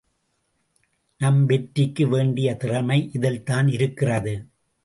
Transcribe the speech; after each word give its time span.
நம் 1.21 1.45
வெற்றிக்கு 1.45 2.07
வேண்டிய 2.07 2.55
திறமை 2.55 3.09
இதில்தான் 3.13 3.67
இருக்கிறது. 3.67 4.35